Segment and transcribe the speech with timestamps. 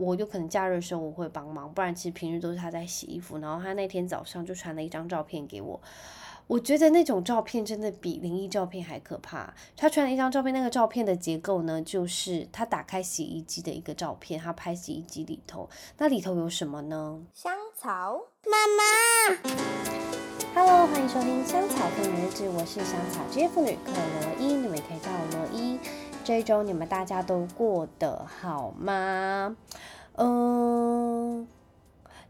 [0.00, 3.36] 我有可能假日的时候我会帮忙，不然其实平日都是他在洗衣服。
[3.36, 5.78] 然后他那天早上就传了一张照片给我。
[6.46, 9.52] 我觉得那种照片真的比灵异照片还可怕。
[9.76, 15.68] 他传了一张照片，那个照片的结构呢，就是他打开洗衣机的一个照片，他拍洗衣机里头，
[15.98, 17.20] 那里头有什么呢？
[17.34, 18.82] 香草妈妈
[20.54, 25.78] ，Hello，欢迎收听香草妇女日志，我是香草职业妇女克罗伊，你们可以叫我罗伊。
[26.30, 29.56] 这一周你们大家都过得好吗？
[30.14, 31.48] 嗯。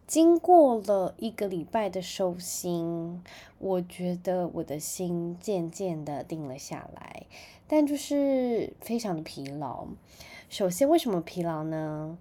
[0.06, 3.22] 经过了一个礼拜的收心，
[3.58, 7.26] 我觉得我的心渐渐的定了下来，
[7.68, 9.86] 但就是非常的疲劳。
[10.48, 12.16] 首先，为什么疲劳呢？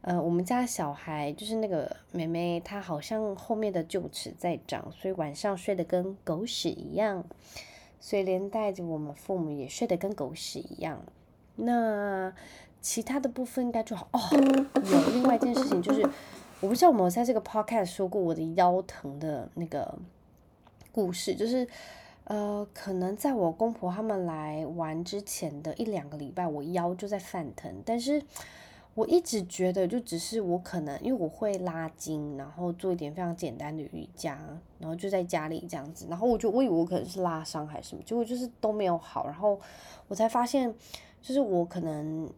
[0.00, 7.24] 呃，我们家小孩就是那个妹妹，她好像后面的臼齿在长，所以晚上睡得跟狗屎一样，
[8.00, 11.00] 所以连带着我们父母也睡得跟狗屎一样。
[11.60, 12.32] 那
[12.80, 14.20] 其他的部分应该就好哦。
[14.32, 16.08] 有另外一件事情就是。
[16.62, 19.98] 我不知道有没有在这个 podcast 说过我的腰疼的那个
[20.92, 21.66] 故事，就是
[22.24, 28.22] 呃，可能在我公婆他们来玩之前的一两个礼拜，我腰就在犯疼，但是
[28.92, 34.38] 我一直觉得就只是我可能因为我会拉筋，然后做一点非常简单的瑜伽，
[34.78, 39.58] 然后就在家里这样子，然后我就我以为我可能是拉伤还是什么，结果就是都没有好，然后
[40.08, 40.74] 我才发现
[41.22, 42.30] 就是我可能。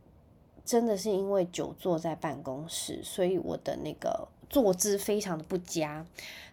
[0.64, 6.06] 真的是因为久坐在办公室，所以我的那个坐姿非常的不佳，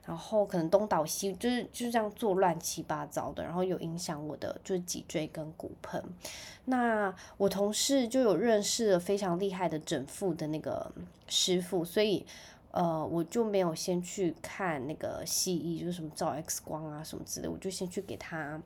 [0.03, 6.03] 然后可能东倒西就是就是这样坐乱七八糟的，然后有影响我的就是脊椎跟骨盆。
[6.65, 10.91] 那我同事就有认识了非常厉害的整复的那个
[11.27, 12.25] 师傅，所以
[12.71, 18.59] 呃我就没有先去看那个西医，就是什么照 X 光啊什么之类，我就先去给他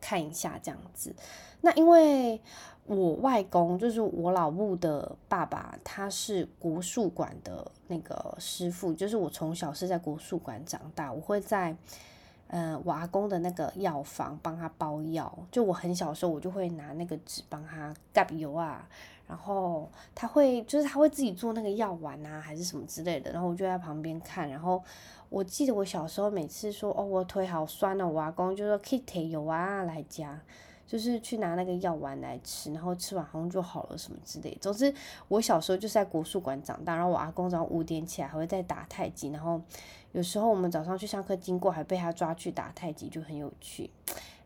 [0.00, 1.14] 看一下这样子。
[1.60, 2.40] 那因为。
[2.86, 11.76] 我外公就是我老母的爸爸，他是国术馆的那个师傅，就是我从小是在国术馆长大，我会在，
[12.48, 18.88] 呃，我阿公的那个药房帮他包药，就我很小的时候，我就会拿那个纸帮他盖油啊，
[19.28, 24.82] 然后他会就是他会自己做那个药丸啊，还是什么之类的，然后我就在旁边看，然后
[25.30, 30.38] 我记得我小时候每次说哦，我腿好酸了，我阿公就说可以贴油啊来加。
[30.86, 34.58] 就是去拿那个药丸来吃，然后吃完好像就好了什么之类。
[34.60, 34.92] 总之，
[35.28, 39.62] 我小时候就是在国术馆长大，然后我阿公早上五点起来还会在打太极，然后
[40.10, 43.88] 有时候我们早上去上课经过还被他抓去打太极，就很有趣。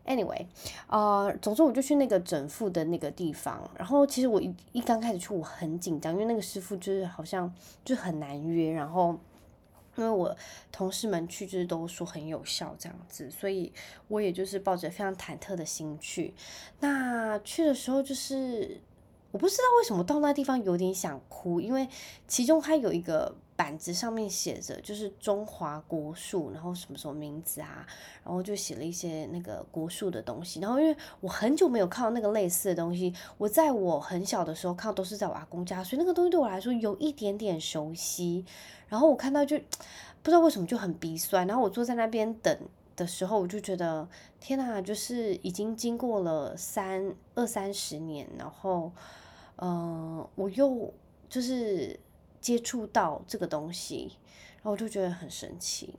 [0.05, 0.45] Anyway，
[0.85, 7.51] 呃，总之我就去那个整复的那个地方，然后其实我一一刚开始去我很紧张，因为那个师傅就是好像
[7.83, 9.17] 就很难约，然后。
[9.95, 10.35] 因为我
[10.71, 13.71] 同事们去就是都说很有效这样子，所以
[14.07, 16.33] 我也就是抱着非常忐忑的心去。
[16.79, 18.81] 那去的时候就是
[19.31, 21.87] 我不知道为什么到那地方有点想哭，因为
[22.27, 23.35] 其中它有一个。
[23.55, 27.87] 板子上面写着就是中华国术，然后什么什么名字啊，
[28.21, 30.59] 然后就写了一些那个国术的东西。
[30.59, 38.43] 然后因为我很久没有看到那个类似的东西，我在我很小的时候看到都是在我阿公家，所以那个东西对我来说有一点点熟悉。
[38.89, 39.57] 然后我看到就
[40.21, 41.47] 不知道为什么就很鼻酸。
[41.47, 42.57] 然后我坐在那边等
[42.97, 44.05] 的时候，我就觉得
[44.41, 48.91] 天哪，就是已经经过了三二三十年，然后
[49.55, 50.93] 嗯、我又
[51.29, 51.97] 就是。
[52.45, 54.11] 接触到这个东西，
[54.57, 55.91] 然后我就觉得很神奇。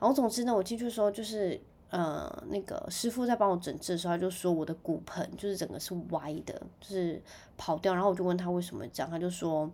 [0.00, 7.22] 然后总之呢，我进去的时候就是，呃，那个师傅在帮我诊治的时候，他就说我的骨盆就是整个是歪的，就是
[7.56, 7.94] 跑掉。
[7.94, 9.70] 然后我就问他为什么这样，他就说，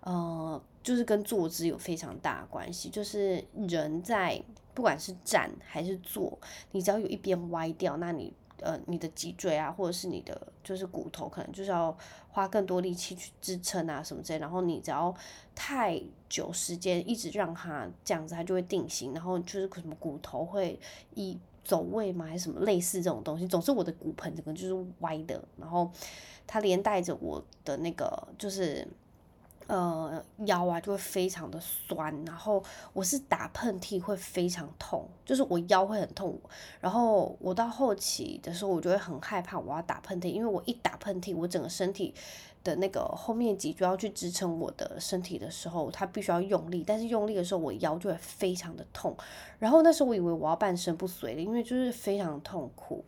[0.00, 2.90] 呃，就是跟坐姿有非常大关系。
[2.90, 4.42] 就是人在
[4.74, 6.38] 不管是站还是坐，
[6.72, 8.30] 你只要有一边歪掉，那你。
[8.62, 11.96] 呃，你的脊椎啊，或者是你的就是骨头，可能就是要
[12.30, 14.38] 花更多力气去支撑啊什么之类。
[14.38, 15.14] 然后你只要
[15.54, 19.12] 太久时间一直让它这样子，它就会定型。
[19.12, 20.78] 然后就是什么骨头会
[21.14, 23.46] 一走位嘛，还是什么类似这种东西。
[23.46, 25.90] 总之我的骨盆整个就是歪的，然后
[26.46, 28.86] 它连带着我的那个就是。
[29.68, 32.62] 呃，腰啊就会非常的酸，然后
[32.92, 36.38] 我是打喷嚏会非常痛，就是我腰会很痛，
[36.80, 42.12] 然后我到后期的时候，我就会很害怕我要打喷嚏，因为我一打喷嚏，我整个身体
[42.64, 49.16] 的那个后面脊椎要去支撑我的身体的时候，它必须要用力，但是用力的时候我腰就会非常的痛，
[49.58, 53.04] 然后那时候我以为我要半身不遂了，因为就是非常痛苦，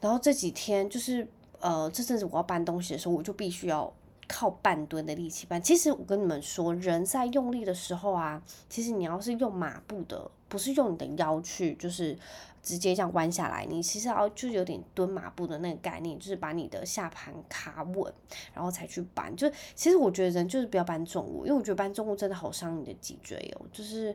[0.00, 1.28] 然后这几天就是
[1.60, 3.92] 呃这阵子我要搬东西的时候，我就必须要。
[4.32, 5.60] 靠半蹲的力气搬。
[5.60, 12.16] 其实我跟你们说，人在用力的时候啊，其实你要是用马步的，不是用你的腰去，就是
[12.62, 18.12] 直接这样弯下来，你其实要就有点蹲马步的那个概念，就是把你的下盘卡稳，
[18.54, 19.34] 然后才去搬。
[19.34, 24.14] 就其实我觉得人就是不要搬重物，因为我觉得搬重物真的好伤你的脊椎哦，就是。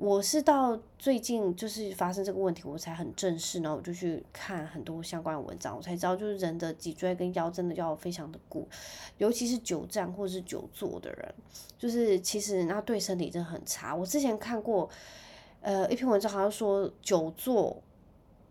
[0.00, 8.66] 我是到最近就是发生这个问题，我才很正视，然后我就去看很多相关的文章，我才知道就是人的脊椎跟腰真的要非常的固，
[9.18, 11.34] 尤其是久站或者是久坐的人，
[11.78, 13.94] 就是其实那对身体真的很差。
[13.94, 14.88] 我之前看过，
[15.60, 17.82] 呃，一篇文章好像说久坐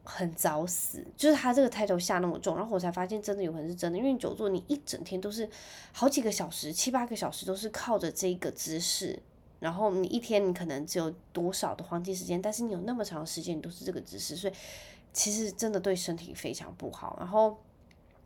[0.04, 5.50] 很早死，就是他这个抬头下那么重，然后我才发现真的有可能是真的，因为久坐你一整天都是
[5.94, 9.20] 好几个小时，七八个小时都是靠着这个姿势。
[9.60, 14.54] 然后你一天你可能只有多少的黄金时间，但是你有那么长时间你都是这个姿势，所以
[15.14, 17.18] 其实真的对身体非常不好。
[17.20, 17.58] 然后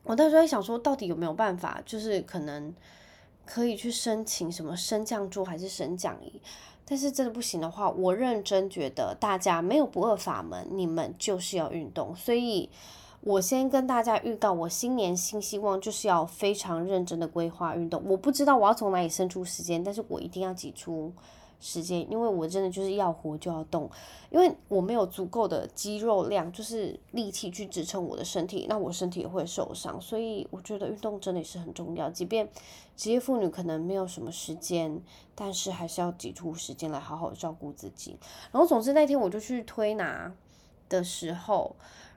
[0.03, 2.73] 我那时候在想说，到底有没有办法，就是可能
[3.45, 6.41] 可以去申请什么升降桌还是升降椅？
[6.85, 12.15] 但是真的不行的话，我认真觉得大家没有不二法门，你们就是要运动。
[12.15, 12.69] 所以。
[13.25, 18.03] 我先跟大家预告，我新年新希望就是要非常认真的规划运动。
[18.05, 21.09] 我不知道我要从哪里生出时间，但是我一定要挤出
[21.61, 23.89] 时间，因为我真的就是要活就要动，
[24.29, 30.01] 因为我没有足够的肌肉量，就是力气去支撑我的身体，那我身体也会受伤。
[30.01, 32.49] 所以我觉得运动真的是很重要，即便
[32.97, 35.01] 职业妇女可能没有什么时间，
[35.33, 38.17] 但是还是要挤出时间来好好照顾自己。
[38.51, 40.33] 然后总之那天我就去推拿
[40.89, 41.73] 的时候。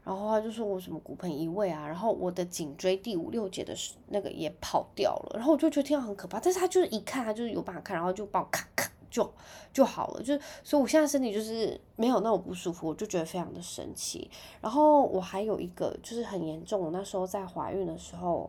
[0.07, 3.75] 然后他就说我什么骨盆移位啊，然后我的颈椎第五六节的
[4.07, 9.29] 那个也跑掉了，然后我就觉得听到很可怕，但是他就是一看他就是有办法看，然后就帮我咔咔就
[9.73, 14.31] 就好了，就所以我现在身体就是没有那种不舒服，我就觉得非常的神奇。
[14.61, 18.49] 然后我还有一个就是很严重，我那时候在怀孕的时候，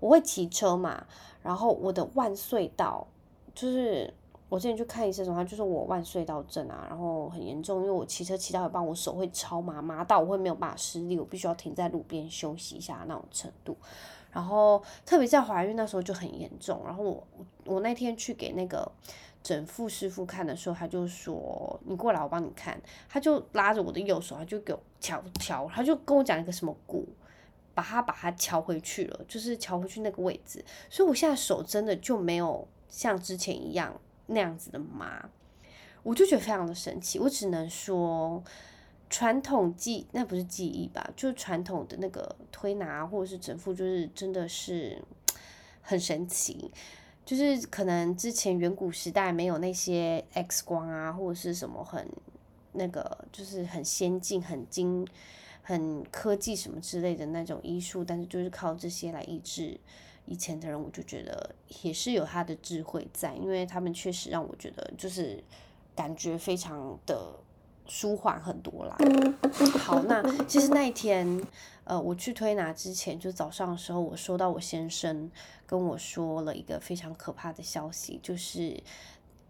[0.00, 1.06] 我会骑车嘛，
[1.44, 3.06] 然后我的万岁道
[3.54, 4.12] 就是。
[4.48, 13.76] 我之前去看医生的话，就是我腕隧道症啊，然后很严重，因为我骑车骑到一半，我手会超麻，麻到我会没有办法施力，我必须要停在路边休息一下那种程度。
[14.30, 16.80] 然后特别在怀孕那时候就很严重。
[16.84, 17.26] 然后我
[17.64, 18.90] 我那天去给那个
[19.42, 22.80] 整复师傅看的时候，他就说你过来，我帮你看。
[23.08, 27.06] 他就拉着我的右手，他就给我敲敲，他就跟我讲一个什么骨，
[27.74, 30.64] 把它把它敲回去了，就是敲回去那个位置。
[30.88, 33.98] 所以我现在手真的就没有像之前一样。
[34.28, 35.28] 那样子的麻，
[36.02, 37.18] 我就觉得非常的神奇。
[37.18, 38.42] 我只能说，
[39.10, 45.02] 传统技那不是技艺吧，就是传统的那个推拿或者是整复，就是真的是
[45.82, 46.70] 很神奇。
[47.24, 52.08] 就是可能之前远古时代没有那些 X 光啊，或者是什么很
[52.72, 55.06] 那个，就是很先进、很精、
[55.62, 59.78] 很科技什么之类的那种医术，但是就是靠这些来医治。
[60.28, 65.42] 以前的人，我就觉得也是有他的智慧在，因为他们确实让我觉得就是
[65.96, 67.32] 感觉非常的
[67.86, 68.96] 舒缓很多啦。
[69.78, 71.42] 好，那其实那一天，
[71.84, 75.30] 呃，我去推拿之前，就早上的时候，我收到我先生
[75.66, 78.78] 跟我说了一个非常可怕的消息，就是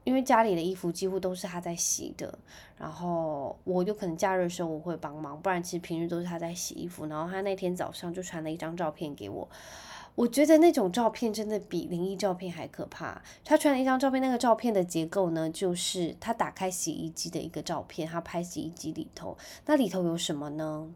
[0.04, 2.38] 因为家里的衣服几乎都是他在洗的，
[2.78, 7.06] 然后我有可能假日的时候我会帮忙，不然其实平日都是他在洗衣服。
[7.06, 9.48] 然后他那天早上就传了一张照片给我。
[10.18, 13.22] 我觉得那种照片真的比灵异照片还可怕。
[13.44, 20.88] 他传了一张照片，那个照片的结构呢，就是他打开洗衣机的一个照片，他拍洗衣机里头，那里头有什么呢？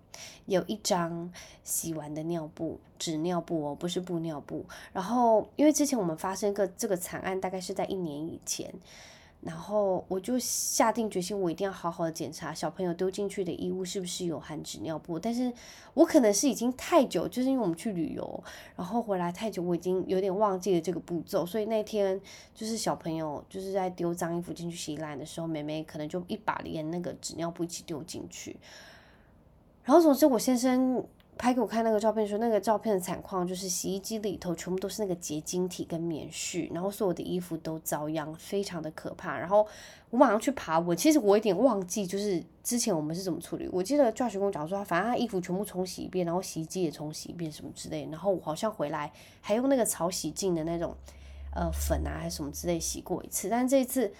[0.46, 1.32] 有一张
[1.62, 4.66] 洗完的尿布，纸尿布哦，不是布尿布。
[4.92, 8.74] 然后，因为之前我们发生个这个惨案，大概是在一年以前。
[9.42, 15.18] 然后我就下定决心，我一定要好好的检查小朋友丢进去的衣物是不是有含纸尿布。
[15.18, 15.52] 但是
[15.94, 18.44] 我可能是已经太久，就是因为我们去旅游，
[18.76, 21.44] 然后回来太久，我已经有点忘记了这个步骤。
[21.44, 22.20] 所以那天
[22.54, 28.56] 就是小朋友就是在丢脏衣服进去洗衣篮的时候，妹妹可能就一把连那个纸尿布一起丢进去。
[29.82, 31.04] 然后总之我先生。
[31.42, 39.36] 拍给我看那个照片，说那个照片的惨况就是洗衣机里头全部都是那个结晶体跟棉絮，然后所有的衣服都遭殃，非常的可怕。
[39.36, 39.66] 然后
[40.10, 43.68] 我马上去爬文，其实我有点忘记，就是之前我们是怎么处理。
[43.72, 48.06] 我记得 Josh 跟我讲说，反正他衣服全部重洗一遍，然后洗衣机也重洗一遍什么之类。
[48.08, 50.94] 然后我好像回来还用那个潮洗净的那种
[51.56, 54.12] 呃粉啊还是什么之类洗过一次，但这一次。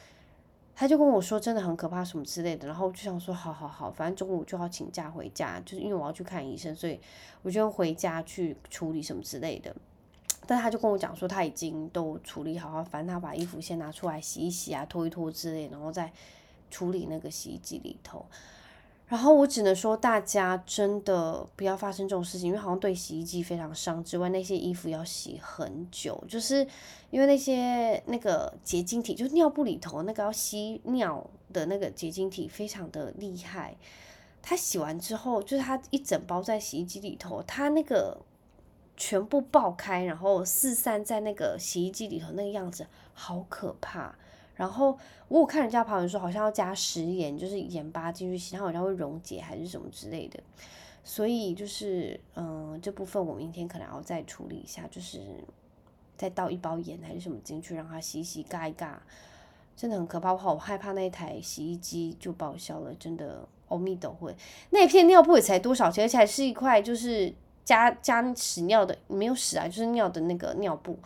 [0.75, 6.99] 他就跟我说真的很可怕什么之类的，然后我就想说好好好，反正中午就要请假回家，就是因为我要去看医生，所以
[7.43, 9.75] 我就回家去处理什么之类的。
[10.47, 16.13] 但他就跟我讲说他已经都处理好，反正他把衣服先拿出来洗一洗啊，脱一脱之类，然后再
[16.71, 18.27] 处理那个洗衣机里头。
[19.13, 24.03] 然后我只能说，大家真的不要发生这种事情，因为好像对洗衣机非常伤。
[24.03, 26.67] 之外，那些衣服要洗很久，就是
[27.11, 33.77] 因为那些那个结晶体，就是尿布里头那个要吸尿的那个结晶体非常的厉害。
[34.41, 38.19] 它洗完之后，就是它一整包在洗衣机里头，它那个
[38.97, 44.15] 全部爆开，然后四散在那个洗衣机里头，那个样子好可怕。
[44.55, 50.39] 然后我有看人家朋友说，好像要加食盐，就是盐巴进去洗，它好像会溶解还是什么之类的。
[51.05, 55.21] 所以就是，嗯，这部分我明天可能要再处理一下，就是
[56.17, 59.03] 再倒一包盐还是什么进去，让它洗洗嘎一嘎，
[59.77, 60.33] 真的很可怕。
[60.33, 63.49] 我好害怕那一台洗衣机就报销了，真的。
[63.69, 64.37] 欧米都会，
[64.69, 67.33] 那片尿布也才多少钱，而且还是一块就是
[67.65, 70.99] 加加屎尿的，没有屎啊，就是尿的那个尿布。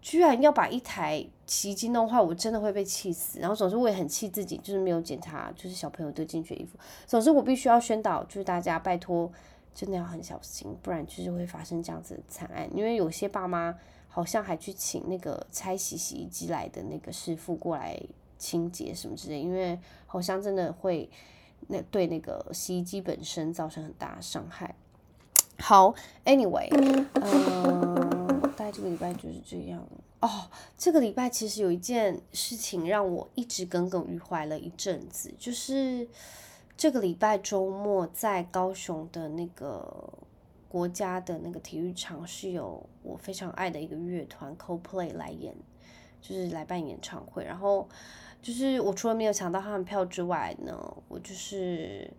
[0.00, 3.38] 居然要把一台洗衣机弄坏，我真的会被气死。
[3.38, 6.78] 然后总之我也很气自己，就是没有检查，就是小朋友丢进去的衣服。
[7.06, 9.30] 总之我必须要宣导，就是大家拜托，
[9.74, 12.68] 真的要很小心，不然就是会发生这样子的惨案。
[12.74, 13.74] 因为有些爸妈
[14.08, 18.00] 好像还去请那个拆洗洗衣机来的那个师傅过来
[18.38, 21.10] 清洁什么之类，因为好像真的会
[21.68, 24.74] 那对那个洗衣机本身造成很大伤害。
[25.58, 26.68] 好，Anyway，
[27.14, 28.19] 嗯。
[28.70, 29.86] 这个礼拜就是这样
[30.20, 30.48] 哦。
[30.76, 36.08] 这个礼拜其实有一件事情让我一直耿耿于怀了一阵子，就是
[36.76, 40.12] 这个礼拜周末在高雄的那个
[40.68, 45.54] 国家的那个体育场是有我非常爱的一个乐团 CoPlay 来演，
[46.20, 47.44] 就是来办演唱会。
[47.44, 47.88] 然后
[48.40, 52.10] 就是我除了没有抢到他们票之外呢，我就是。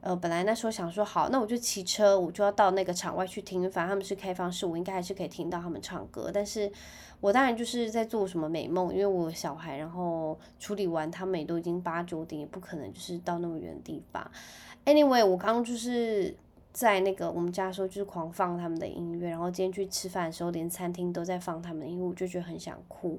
[0.00, 6.30] 呃，本来那时候想说好，那我就骑车，我就要到那个场外去听，反正他们是开放式，我应该还是可以听到他们唱歌。
[6.32, 6.70] 但是
[7.20, 14.30] 我当然就是在做什么美梦，因为我小孩，然后处理完他们也都已经八九点，也不可能就是到那么远的地方。
[14.84, 16.34] Anyway，我刚刚就是
[16.72, 23.18] 在那个我们家的时候，就是狂放他们的音乐，然后今天去吃饭的时候，连餐厅都在放他们的音乐，我就觉得很想哭。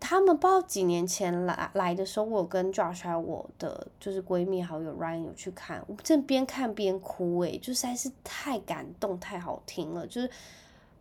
[0.00, 10.30] 他们不知道几年前来来的时候，我有跟 Josh 还有我的就是闺蜜好友 Ryan 有去看，我正边看边哭诶，就实在是太感动，太好听了，就是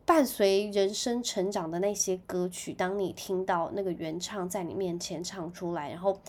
[0.05, 6.19] 伴随人生成长的那些歌曲，当你听到那个原唱在你面前唱出来，然后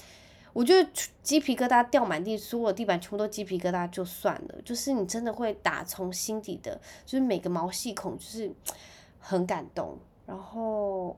[0.53, 0.89] 我觉得
[1.23, 8.53] 鸡皮疙瘩掉满地，所有地板全部都鸡皮疙瘩就算了，就是你真的会打从心底的，就是每个毛细孔就是
[9.19, 9.99] 很感动。
[10.27, 11.17] 然后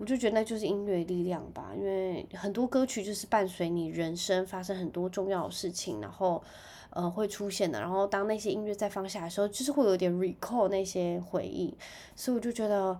[0.00, 6.42] 我就觉得那就是音乐力量吧，因为很多歌曲就是伴随你人生发生很多重要的事情，然后
[6.88, 7.78] 呃会出现的。
[7.78, 11.76] 然后当那些音乐再放下来的时候，就是会有点 recall 那些回忆。
[12.16, 12.98] 所以我就觉得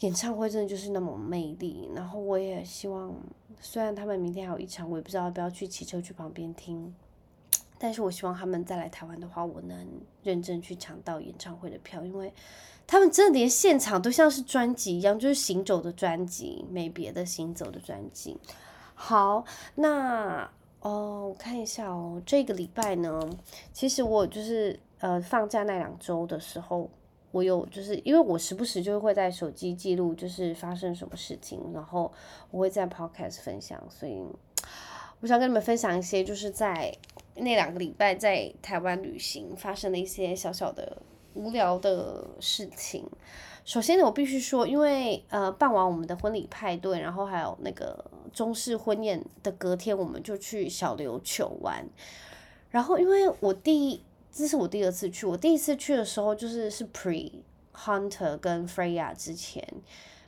[0.00, 1.88] 演唱会真的就是那么魅力。
[1.94, 3.14] 然后我也希望，
[3.60, 6.92] 虽然他们明天还有一场，我也不知道要不要去骑车去旁边听。
[7.78, 9.86] 但是我希望他们再来台湾的话，我能
[10.22, 12.32] 认真去抢到演唱会的票，因为。
[12.86, 18.38] 他们真的连现场都像是专辑一样，就是行走的专辑，没别的行走的专辑。
[18.94, 19.42] 好，
[19.76, 20.46] 那
[20.80, 23.18] 哦，我看一下哦，这个礼拜呢，
[23.72, 26.90] 其实我就是呃放假那两周的时候，
[27.30, 32.12] 我有就是因为我时不时就会在手机记录，就是发生什么事情，然后
[32.50, 34.22] 我会在 Podcast 分享，所以
[35.20, 36.94] 我想跟你们分享一些就是在
[37.36, 41.02] 那两个礼拜在台湾旅行发生了一些小小的。
[41.36, 43.04] 无聊的事情。
[43.64, 51.84] 首先呢，我必须说，因为呃办完我们的婚礼派对，然后还有那个中式婚宴的隔天，我们就去小琉球玩。
[52.70, 54.00] 然后因为我第一，
[54.30, 57.32] 这是我第二次去，我第一次去的时候就是是 pre
[57.74, 59.66] Hunter 跟 Freya 之前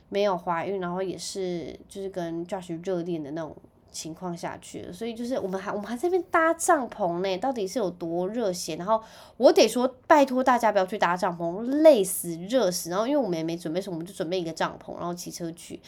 [0.09, 3.55] 没有怀孕，然后也是就是跟 Josh 热恋的那种。
[3.97, 8.75] 情况下去，所以就是我们还我们还在那边搭帐篷呢，到底是有多热血？
[8.75, 9.01] 然后
[9.37, 12.91] 我得说，拜托大家不要去搭帐篷，累死热死。
[12.91, 15.81] 然后因为我们也没准备什么，我们就准备一个帐篷，然后骑车去。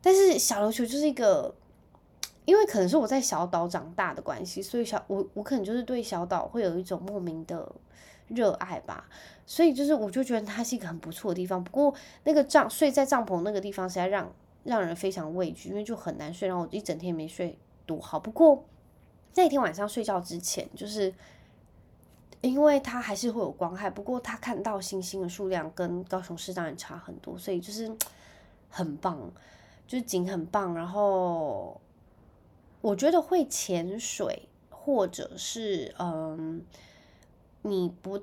[0.00, 1.52] 但是小琉球就是一个，
[2.44, 7.68] 因为可能是我在小岛长大的关系，所以小我我可能就是对小岛会有一种莫名的
[8.28, 9.08] 热爱吧。
[9.44, 11.62] 所以就是我就觉得它是一个很不错的地方。
[11.64, 14.32] 不过那个帐睡在帐篷那个地方，实在让。
[14.64, 18.18] 让人非常畏惧，因为就很难睡，然后我一整天没睡多好。
[18.18, 18.64] 不过
[19.34, 21.12] 那天晚上睡觉之前，就是
[22.40, 27.90] 因为它还是会有光害，不过他看到星星的数量跟高雄市当然差很多，所以就是
[28.68, 29.18] 很棒，
[29.86, 30.74] 就是景很棒。
[30.74, 31.80] 然后
[32.80, 36.64] 我觉得会潜水，或者是嗯，
[37.62, 38.22] 你不。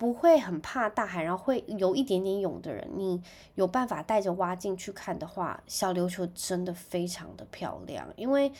[0.00, 3.22] 不会很怕大海，然后会有一点点泳的人，你
[3.56, 8.08] 有办法带着蛙镜去看的话，小琉球真的非常的漂亮。
[8.16, 8.50] 因为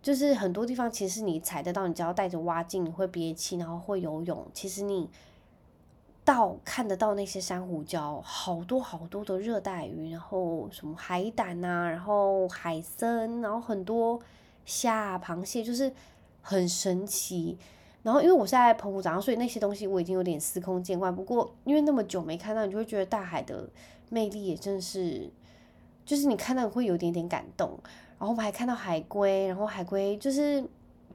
[0.00, 5.10] 就是很多地方其实你踩得到，你只要带着蛙镜，你会憋气，然后会游泳，其实你
[6.24, 14.18] 到看得到那些珊瑚礁，好多好多的热带鱼，然后什么海胆啊，然后海参，然后很多
[14.64, 15.92] 虾、螃蟹，就是
[16.40, 17.58] 很神奇。
[18.08, 21.14] 然后因为我是在澎湖长大，所以那些东西我已经有点司空见惯。
[21.14, 23.68] 不过因为那么久没看到，你就会觉得大海的
[24.08, 25.30] 魅力也真是，
[26.06, 27.78] 就是你看到会有点点感动。
[28.18, 30.64] 然后我们还看到海龟，然后海龟就是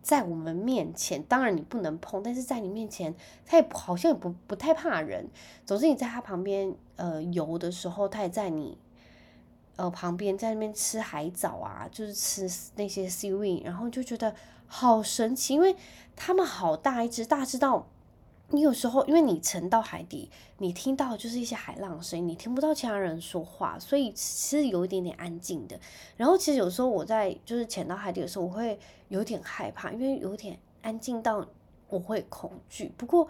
[0.04, 3.12] 在我们面前，当然你不能碰，但是在你面前，
[3.44, 5.28] 它也好像也不不太怕人。
[5.66, 8.78] 总之你在它旁边呃游的时候，它也在你
[9.78, 14.36] 呃旁边在那边吃海藻啊，就是吃那些 seaweed，然后就觉得
[14.76, 15.76] 好神奇，因为
[16.16, 17.86] 它们好大一只，大只到。
[18.50, 25.80] 你有时候，因为你沉到海底，你听到就是一些海浪声音，你听不到其他人说话，所以其实有一点点安静的。
[26.18, 31.46] 然后其实有时候我在就是潜到海底的时候，我会有点害怕，因为有点安静到
[31.88, 32.92] 我会恐惧。
[32.98, 33.28] 不过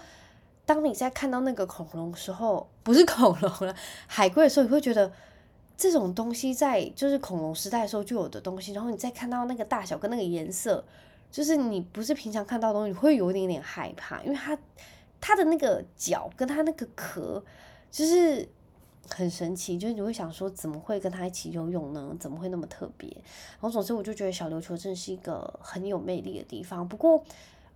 [0.66, 3.76] 当你在看到那个恐龙的时候，不是恐龙了，
[4.08, 5.12] 海龟的时候，你会觉得
[5.76, 8.72] 这种东西在就是恐龙时代的时候就有的东西。
[8.72, 10.84] 然后你再看到那个大小跟那个颜色，
[11.34, 14.58] 就是你不是平常看到东西，你会有一点点害怕，因为它。
[15.26, 17.42] 它的那个脚跟它那个壳，
[17.90, 18.46] 就是
[19.10, 22.14] 很神奇，就是你会想说，怎么会跟它一起游泳呢？
[22.20, 23.10] 怎么会那么特别？
[23.52, 26.86] 然后总之我就觉得小琉球真是一个很有魅力的地方。
[26.86, 27.24] 不过，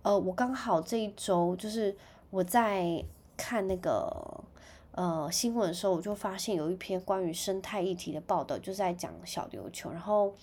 [0.02, 1.96] 呃，我刚好这一周就是
[2.28, 3.02] 我在
[3.34, 4.44] 看那个
[4.92, 9.90] 呃新闻的时候，我就发现有一篇关于生态议题的报道，就是在讲小琉球。
[9.90, 10.34] 然后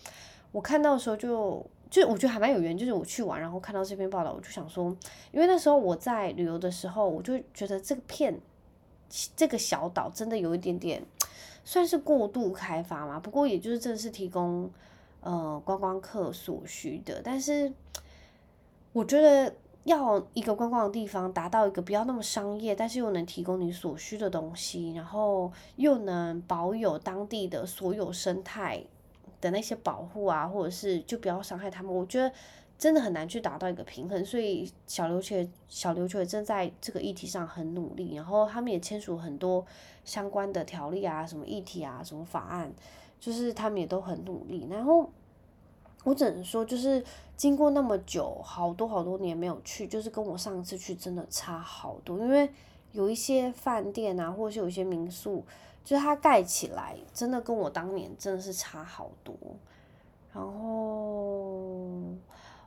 [0.52, 1.64] 我看到的时候就。
[1.96, 4.94] 就我觉得还蛮有缘，就是我去玩，然后看到这篇报道，我就想说，
[5.32, 8.38] 因为那时候我在旅游的时候，我就觉得这个片
[9.38, 11.02] 这个小岛真的有一点点
[11.64, 13.18] 算是过度开发嘛。
[13.18, 14.70] 不过也就是正是提供
[15.22, 17.72] 呃观光客所需的，但是
[18.92, 28.84] 我觉得要一个观光的地方达到一个不要那么商业，但是又能提供你所需的东西，然后又能保有当地的所有生态。
[29.42, 32.32] 的那些保护啊，或者是就不要伤害他们，我觉得
[32.78, 34.26] 真的很难去达到一个平衡。
[34.26, 39.66] 所以小琉球小琉球也正在这个议题上很努力，然后他们也签署很多
[40.04, 42.74] 相关的条例啊，什么议题啊，什么法案，
[43.20, 44.68] 就是他们也都很努力。
[44.70, 45.10] 然后
[46.04, 47.04] 我只能说，就是
[47.38, 52.50] 经过那么久，好多好多年没有去，就是跟我上次去真的差好多，因为
[52.92, 55.44] 有一些饭店啊，或者是有一些民宿。
[55.86, 59.34] 就是它盖起来，真的跟我当年真的是差好多。
[60.34, 62.02] 然后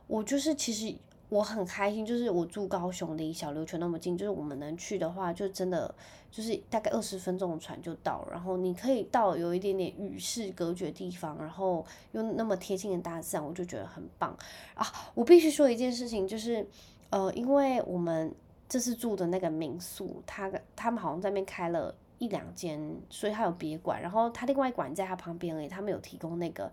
[0.07, 0.95] 我就是其实
[1.27, 5.93] 我很开心，就是我住高雄，离小琉球那么近，就是我们能去的话，就真的
[6.31, 8.25] 就是大概二十分钟的船就到。
[8.31, 14.35] 然后你可以到有一点点与世隔绝的地方，然后又那么贴近的大自然，我就觉得很棒
[14.73, 14.87] 啊！
[15.13, 16.65] 我必须说一件事情，就是
[17.09, 18.33] 呃，因为我们
[18.67, 21.93] 这次住的那个民宿，他他们好像在那边开了。
[22.19, 22.79] 一两间，
[23.09, 26.71] 所以他有别馆，然后他另外一馆在他旁边而已，他们有提供那个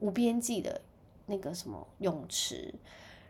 [0.00, 0.80] 无边际的
[1.26, 2.74] 那个什么泳池，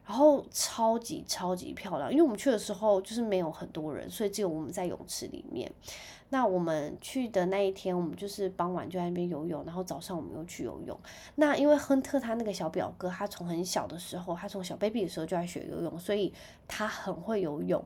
[0.07, 2.11] 然后超级超级漂亮。
[2.11, 5.71] 因为我们去的时候就是没有很多人，所以只有我们在泳池里面。
[6.31, 10.99] 那我们去的那一天，我们就是傍晚就在那边游泳，然后早上我们又去游泳。
[11.35, 16.33] 那因为亨特他那个小表哥，他从很小的时候，他从小 baby 的时候就在学游泳，所以
[16.67, 17.85] 他很会游泳。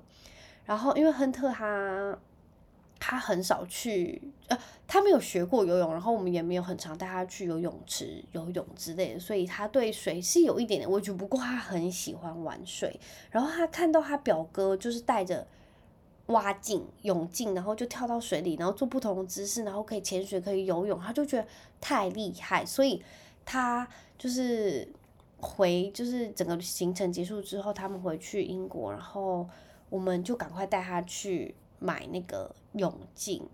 [0.65, 2.17] 然后因为亨特他。
[3.05, 11.11] 他很少去，呃，他没有学过游泳，然后我们也没有很常带他去游泳池游泳之类的，所以他对水是有一点点畏惧。
[11.11, 13.01] 不过他很喜欢玩水，
[13.33, 15.45] 然后他看到他表哥就是带着
[16.27, 21.45] 蛙镜、泳镜，然后就跳到水里，然后做不同的姿势，然后可以潜水、可以游泳，他就觉得
[21.81, 23.03] 太厉害，所以
[23.45, 24.89] 他就是
[25.39, 29.49] 回，就是整个行程结束之后，他们回去英国，然后
[29.91, 31.53] 我们就赶快带他去。
[31.85, 33.47] 买那个泳镜，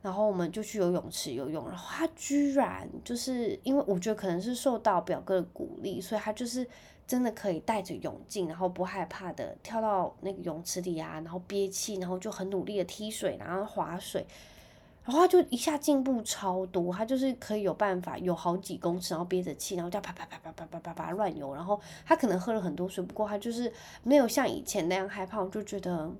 [0.00, 6.66] 然后我们就去游泳池游泳，然后他居然就是因为我觉得可能是受到表哥的鼓励，所以他就是
[7.06, 14.26] 真的可以带着泳镜，然后不害怕的跳到那个泳池里啊，然后憋气，然后就很努力的踢水，然后划水，
[15.04, 26.10] 然后他就一下进步超多，他就是可以有办法有好几公尺，然后憋着气，然后这样啪啪啪啪啪啪啪啪乱游，然后他可能喝了很多水，不过他就是没有像以前那样害怕，我就觉得。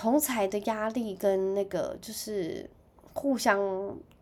[0.00, 2.66] 同才的压力跟那个就是
[3.12, 3.58] 互相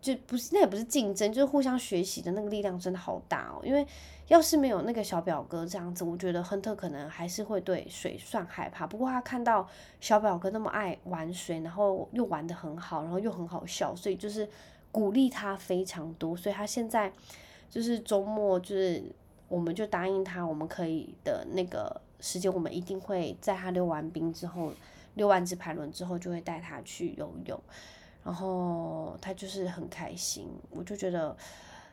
[0.01, 3.61] 就不是，那也不是竞争，就是互相学习的那个力量真的好大哦。
[3.63, 3.87] 因为
[4.27, 8.89] 要是没有那个小表哥这样子，我觉得亨特可能还是会对水算害怕。
[8.89, 9.69] 不过他看到
[10.01, 14.49] 小表哥那么爱玩水，然后又玩得很好，然后又很好笑，所以就是
[14.91, 16.37] 鼓励他非常多。
[16.37, 17.13] 所以他现在
[17.71, 19.01] 就是周末就是
[19.49, 24.73] 我们就答应他，我们可以的那个时间，我们一定会在他溜完冰之后，
[25.19, 27.61] 溜完只排轮之后，就会带他去游泳。
[28.25, 31.35] 然后他就是很开心，我就觉得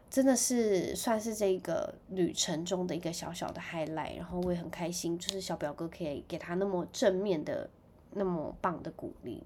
[0.10, 4.18] 真的是算是这个旅程中的一个小小的 highlight。
[4.18, 7.70] 然后我也很开心，就是小表哥可以给他那么正面的、
[8.12, 9.44] 那么棒的鼓励。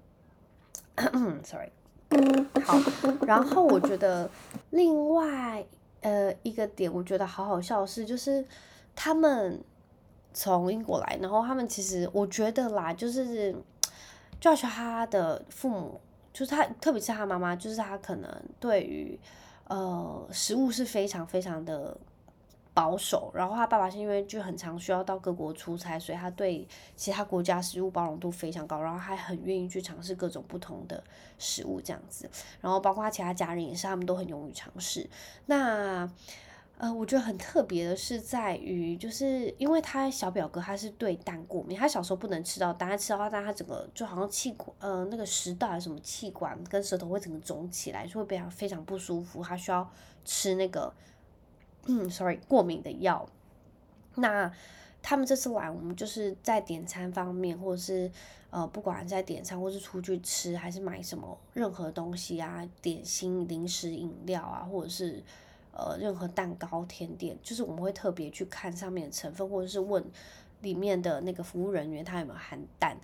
[1.44, 1.70] Sorry，
[2.64, 2.78] 好。
[3.26, 4.28] 然后我觉得
[4.70, 5.64] 另外
[6.00, 8.44] 呃一个点，我觉得好好笑的是，就是
[8.96, 9.62] 他们
[10.32, 13.54] 从英国来，然后他们其实我觉得啦，就是
[14.40, 16.00] Josh 他的父母。
[16.32, 19.18] 就是他，特别是他妈妈，就是他可能对于
[19.66, 21.94] 呃食物是非常非常的
[22.72, 23.32] 保守。
[23.34, 31.02] 然后他爸爸是因为就很常需要到各国出差，所以他对其他国家食物包容度非常高，然后还很愿意去尝试各种不同的
[31.36, 32.30] 食物这样子。
[32.60, 35.10] 然后包括他其他家人也是，他们都很勇于尝试。
[35.46, 36.08] 那。
[36.80, 49.86] 呃，我觉得很特别的是在于，就是因为他小表哥他是对蛋过敏，他小时候不能吃到蛋，他吃到蛋他整个就好像气管，呃，那个食道还是什么气管跟舌头会整个肿起来，就会非常非常不舒服，他需要
[50.24, 50.90] 吃那个，
[51.84, 53.28] 嗯，sorry，过敏的药。
[54.14, 54.50] 那
[55.02, 58.10] 他们这次来，我们就是在点餐方面，或者是
[58.48, 65.22] 呃，不管在点餐或是出去吃，还是买什么任何东西啊，点心、零食、饮料啊，或者是。
[65.80, 70.04] 呃，任何蛋糕、甜点，就是我们会特别去看上面的成分，或者是问
[70.60, 72.98] 里面的那个服务人员他有没有含蛋。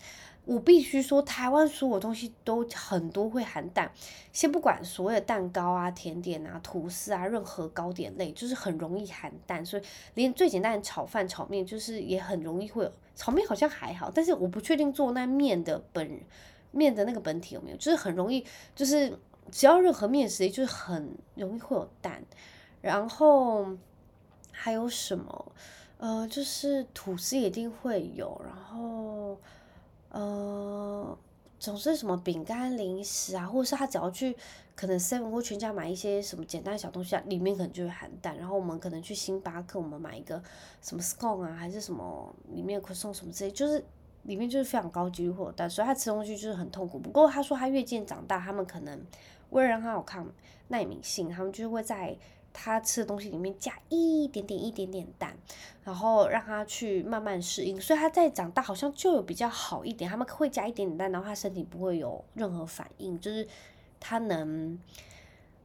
[0.44, 3.90] 我必须说，台湾所有东西都很多会含蛋。
[4.32, 9.66] 先不管所有蛋糕啊、甜点啊、吐司啊，任何糕点类，就是很容易含蛋。
[9.66, 9.82] 所以
[10.14, 12.92] 连最简单的炒饭、炒面，就是也很容易会有。
[13.16, 16.20] 炒面好像还好，但是我不确定做那面的本
[16.70, 19.18] 面的那个本体有没有，就是很容易，就是
[19.50, 22.22] 只要任何面食，就是很容易会有蛋。
[22.86, 23.66] 然后
[24.52, 25.52] 还有什么？
[25.98, 29.38] 呃，就是吐司一定会有，然后
[30.10, 31.18] 呃，
[31.58, 34.36] 总是什么饼干、零食啊，或者是他只要去
[34.74, 38.36] 可能 Seven 或全家买一些什么简单的小东西啊，里面可能就会含蛋。
[38.36, 40.42] 然后我们可能去星巴克，我们买一个
[40.82, 43.82] 什么 scone 啊，还是什么里面会送什么之类，就是
[44.24, 46.98] 里面就是非常高几率会有蛋，所以他吃东西就是很痛苦。
[46.98, 49.00] 不过他说他越渐长大，他们可能
[49.48, 50.30] 为了让他有抗
[50.68, 52.18] 耐敏性，他们就会在。
[52.58, 55.36] 他吃的东西里面加一点点、一点点蛋，
[55.84, 60.10] 然后让他去慢慢适应，所以他在长大好像就有比较好一点。
[60.10, 63.46] 他们会加一点点蛋，然后他身体不会有任何反应，就是
[64.00, 64.78] 他能，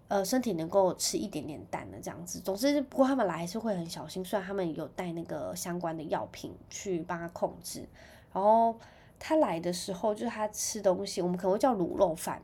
[0.10, 2.42] 呃，身体能够吃一点点蛋的这样子。
[2.42, 7.88] 总之，不过他们来还是会很小心，虽然他们有带那个相关的药品去帮他控制。
[8.34, 8.78] 然后
[9.18, 12.42] 他来的时候，就是他吃东西，我们可能会叫卤肉饭。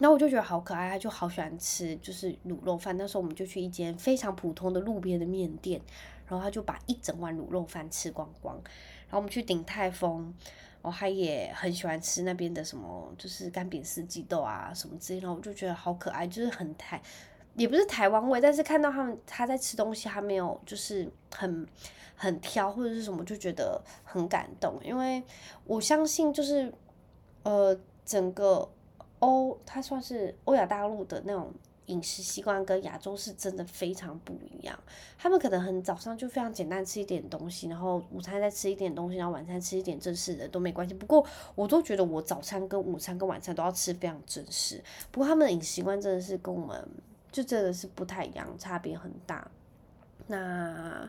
[0.00, 2.96] 然后我就觉得好可爱，他就好喜欢吃，就是卤肉饭。
[2.96, 5.80] 那时候我们就去一间非常普通的路边的面店，
[6.26, 8.56] 然后他就把一整碗卤肉饭吃光光。
[8.56, 10.34] 然后我们去鼎泰丰，
[10.82, 15.26] 然后他也很喜欢吃那边的什么，就是干煸四季豆啊什么之类的。
[15.26, 17.00] 然后我就觉得好可爱，就是很台，
[17.54, 21.64] 也不是台湾味，但是看到他们他在吃东西，他没有就是很
[22.16, 24.76] 很挑或者是什么，就觉得很感动。
[24.82, 25.22] 因为
[25.64, 26.74] 我相信就是
[27.44, 28.68] 呃整个。
[29.24, 31.50] 欧，他算是欧亚大陆的那种
[31.86, 34.78] 饮食习惯，跟亚洲是真的非常不一样。
[35.18, 40.92] 他们可能很早上就非常简单吃一点东西，然后午餐再吃一点东西，然后晚餐吃一点正式的都没关系。
[40.94, 44.82] 不过我都觉得我早餐跟午餐跟晚餐都要吃非常正式。
[45.10, 46.86] 不过他们的饮食习惯真的是跟我们
[47.32, 49.50] 就真的是不太一样，差别很大。
[50.26, 51.08] 那。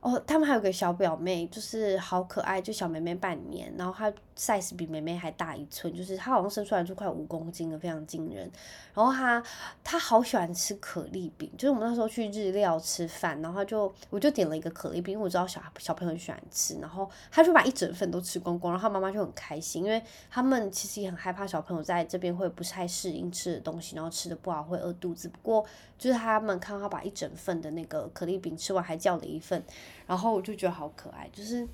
[0.00, 8.50] 哦，他们还有个小表妹，就是好可爱，就小妹妹半年，然后她 size 比妹妹还大一寸，就是她好像生出来就快五公斤了，非常惊人。
[8.94, 9.42] 然后她
[9.82, 25.28] 她好喜欢吃可丽饼，就是我们那时候去日料吃饭，然后就我就点了一个可丽饼，因为我知道小小朋友很喜欢吃，然后她就把一整份都吃光光，然后她妈妈就很开心，因为他们其实也很害怕小朋友在这边会不太适应吃的东西，然后吃的不好会饿肚子。
[25.28, 25.64] 不过
[25.98, 29.62] 就是他们看到他把一整份的那个可丽饼吃完，还叫了一份。
[30.06, 31.66] 然后我就觉得好可爱，就是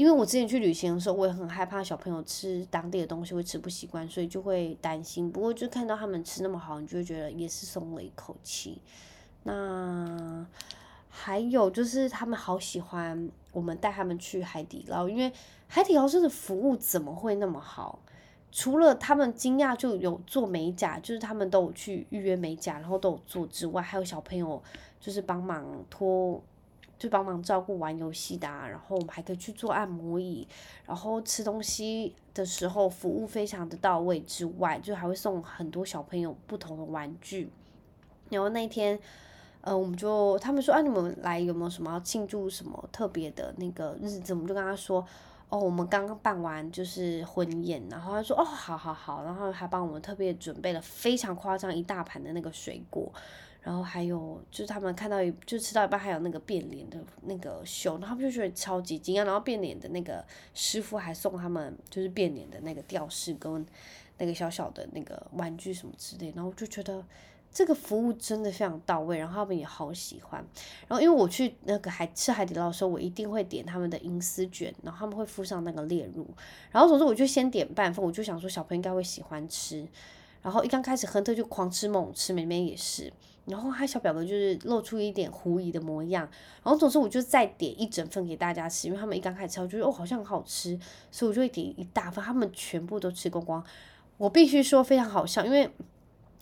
[0.00, 5.30] 因为我之前去旅行的时候，我也很害怕小朋友吃当地的东西会吃不习惯，所以就会担心。
[5.30, 8.80] 不过就看到他们吃那么好，你就会觉得也是松了一口气。
[9.42, 10.46] 那
[11.10, 15.30] 还有就是他们好喜欢我们带他们去海底捞，因为
[15.68, 17.98] 海底捞真的服务怎么会那么好？
[18.50, 24.62] 除了他们惊讶就有做美甲，就是他们都有去预约美甲，然后都有做之外，还有小朋友
[24.98, 26.42] 就是帮忙拖。
[27.00, 30.46] 就帮忙照顾玩游戏的啊，然后我们还可以去做按摩椅，
[30.84, 37.50] 然后吃东西的时候服务非常的到位之外，就还会送很多小朋友不同的玩具。
[38.28, 39.00] 然后那天，
[39.62, 44.34] 呃，我们就他们说啊，你们来有没有什么要庆祝什么特别的那个日子？
[44.34, 45.02] 我们就跟他说，
[45.48, 53.10] 哦，我们刚刚办完就是婚宴，然后他说，哦，好好好，然后还帮我们特别准备了非常夸张一大盘的那个水果，
[53.62, 63.64] 然后还有就是他们看到一就吃到一半还有那个变脸的那个秀，然后他们就觉得超级惊讶，然后变脸的那个师傅还送他们就是变脸的那个吊饰跟
[64.18, 67.04] 那个小小的那个玩具什么之类，然后就觉得。
[67.52, 70.40] 这个服务真的非常到位，然后他们也好喜欢。
[70.86, 76.24] 然后因为我去那个海吃海底捞的时候，我一定会点他们的银丝卷，然后他们会附上那个炼乳。
[76.70, 79.84] 然后总之我就先点半份，我就想说小朋友应该会喜欢吃。
[80.42, 83.12] 然后一刚开始亨特就狂吃猛吃，妹妹也是。
[83.46, 86.28] 然后他小表哥就是露出一点狐疑的模样。
[86.62, 90.78] 然后总之我就再点一整份给大家吃，因为他们一刚开始吃，我觉得哦好像很好吃，
[91.10, 93.64] 所以我就会点一大份，他们全部都吃光光。
[94.16, 95.70] 我必须说非常好笑，因为。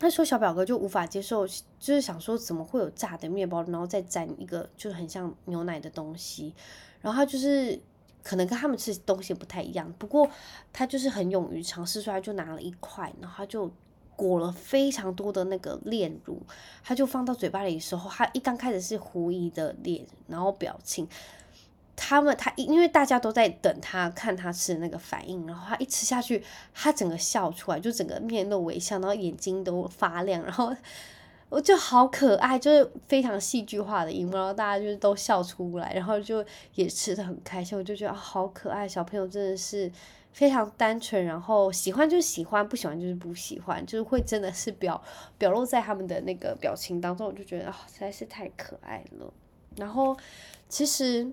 [0.01, 6.53] 那时候小表哥就无法接受，就是想说怎么会有炸的面包，然后再沾一个就很像牛奶的东西，
[7.01, 7.77] 然后他就是
[8.23, 10.25] 可能跟他们吃东西不太一样，不过
[10.71, 13.69] 他就是很勇于尝试，出来就拿了一块，然后他就
[14.19, 16.41] 裹了非常多的那个炼乳，
[16.83, 21.07] 他就放到嘴巴里的时候，他一刚开始是狐疑的脸，然后表情。
[21.95, 30.75] 他们他因为大家都在等他看他吃的那个反应，然后他一吃下去，他整个笑出来，就整个面露微笑，然后眼睛都发亮，然后
[31.47, 39.89] 我就好可爱，就是非常戏剧化的一幕，然后大家就是都笑出来，然后就也吃的很开心，我就觉得好可爱，小朋友真的是
[40.39, 45.03] 非常单纯，然后喜欢就喜欢，不喜欢就是不喜欢，就是会真的是表
[45.37, 49.33] 表露在他们的那个表情当中，我就觉得啊、实在是太可爱了，
[49.75, 50.17] 然后
[50.69, 51.29] 其实。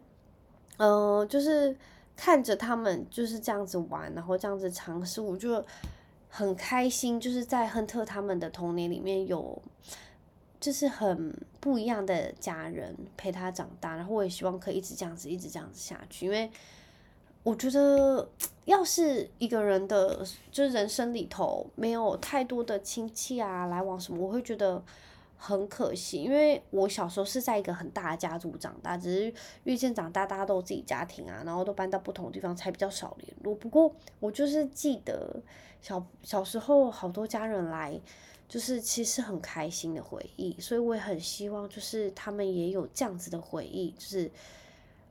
[0.79, 1.75] 嗯、就是
[2.15, 5.65] 看着他们就是这样子玩，然后这样子尝试，我就
[6.29, 7.19] 很开心。
[7.19, 9.63] 就是在亨特他们的童年里面有，
[10.61, 16.27] 就是很不一样的家人陪他长大，然后我也希望可以一直这样子，一直这样子下去。
[16.27, 16.51] 因为
[17.47, 18.29] 我觉得，
[18.65, 24.83] 要是一个人的就是人生里头没有太多的亲戚啊来往什么，我会觉得。
[25.39, 33.55] 很可惜，因为我小时候是在一个很大的家族长大，只是越渐长大，大家都有自己家庭啊，然后都搬到不同的地方，才比较少联络。
[33.55, 35.39] 不过我就是记得
[35.83, 38.01] 小小时候好多家人来，
[38.49, 44.31] 就是其实很开心的回忆，所以我也很希望就是他们也有这样子的回忆，就是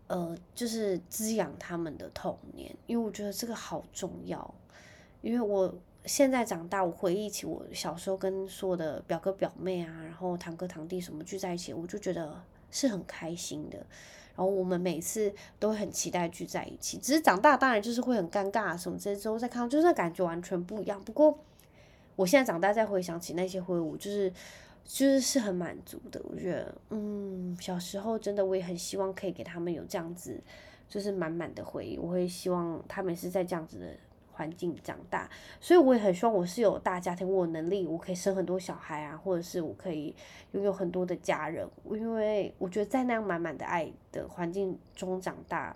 [0.08, 4.54] 呃，就是滋养他们的童年，因为我觉得这个好重要，
[5.22, 5.74] 因为我。
[6.08, 12.40] 现在长大，我回忆起我小时候跟所有的表哥表妹啊，然后堂哥堂弟什么聚在一起，我就觉得
[12.70, 13.78] 是很开心的。
[14.36, 21.02] 然后我们每次都很期待聚在一起，只是长大当然就是会很尴尬什么这些之后再看到，就是感觉完全不一样。
[21.04, 21.40] 不过
[22.16, 24.32] 我现在长大再回想起那些回忆，就是
[24.86, 26.22] 就是是很满足的。
[26.24, 30.40] 我觉得，嗯，小时候真的我也很希望可以给他们有这样子，
[30.88, 31.98] 就是满满的回忆。
[31.98, 33.88] 我会希望他们是在这样子的。
[34.38, 35.30] 环境长大，
[35.62, 40.14] 所以我也很希望我是有大家庭，我有能力，我可以生很多小孩啊，或者是我可以
[40.52, 41.66] 拥有很多的家人。
[41.90, 45.74] 因为我觉得在那样满满的爱的环境中长大，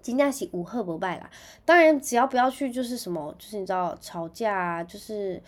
[0.00, 1.28] 真的是无贺不败啦。
[1.64, 5.42] 当然，只要不要去就是什么，就是你知道吵架啊，就是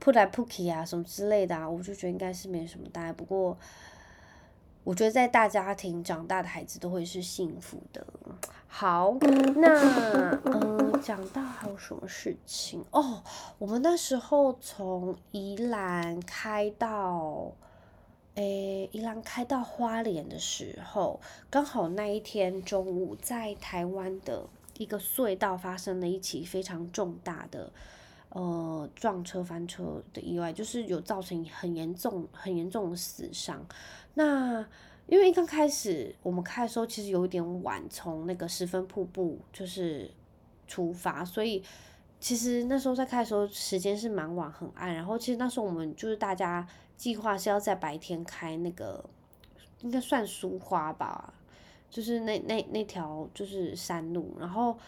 [0.00, 3.12] 扑来扑去啊什么之类的啊，我就觉得应该是没什么大碍。
[3.12, 3.56] 不过。
[4.82, 8.04] 我觉得在大家庭长大的孩子都会是幸福的。
[8.66, 9.14] 好，
[9.56, 9.68] 那
[10.46, 13.22] 嗯，讲到还有什么事情哦？
[13.58, 17.52] 我们那时候从宜兰开到，
[18.36, 27.70] 诶，宜兰开到花莲的时候，刚好那一天中午在台湾的一个隧道发生了一起非常重大的
[28.30, 33.64] 呃撞车翻车的意外，就是有造成很严重、很严重的死伤。
[34.14, 34.66] 那
[35.06, 40.10] 因为刚开始我们开的时候其实有一点晚，从那个十分瀑布就是
[40.68, 41.62] 出发，所以
[42.20, 44.94] 其实那时候在开的时候时间是蛮晚很暗。
[44.94, 46.66] 然后其实那时候我们就是大家
[46.96, 49.04] 计划是要在白天开那个
[49.80, 51.34] 应该算苏花吧，
[51.90, 54.78] 就是那那那条就是山路，然后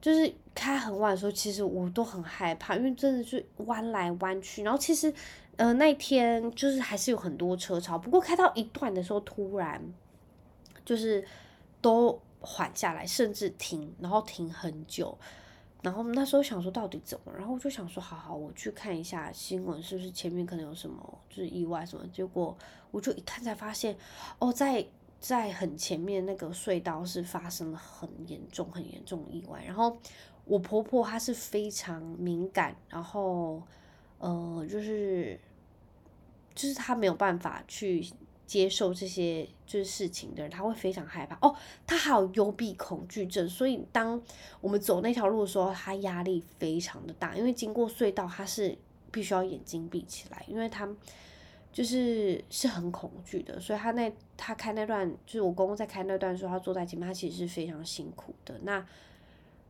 [0.00, 5.12] 就是开很晚的时候，其实我都很害怕，因为真的是弯来弯去，然后其实。
[5.58, 9.82] 呃，那天就是还是有很多车潮，不过开到一段的时候，突然
[10.84, 11.26] 就是
[11.80, 15.16] 都缓下来，甚至停，然后停很久。
[15.80, 22.06] 然后那时候想说到底怎么，然后我就想说，好好，我去看一下新闻，是不是前面可能有什么就是意外什么？
[22.08, 22.54] 结果
[22.90, 23.96] 我就一看才发现，
[24.38, 24.86] 哦，在
[25.28, 29.64] 在很前面那个隧道是发生了很严重、很严重的意外。
[29.64, 29.96] 然后
[30.44, 33.62] 我婆婆她是非常敏感，然后。
[34.18, 35.38] 呃，就是，
[36.54, 38.02] 就是她没有办法去
[38.46, 41.54] 接受这些就是事情的人，她会非常害怕哦。
[41.86, 44.18] 她还有幽闭恐惧症，所以当
[44.62, 48.78] 我们走那条路的时候，她压力非常的大，因为经过隧道，她是
[49.12, 50.88] 必须要眼睛闭起来，因为她
[51.76, 58.58] 就是是很恐惧的，所以他那他开那段，就是我公公在开那段时候，他坐在前面，他其实是非常辛苦的。
[58.62, 58.82] 那